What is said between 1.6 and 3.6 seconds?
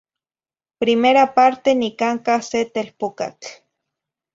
nicancah se telpucatl.